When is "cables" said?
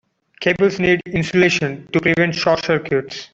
0.39-0.79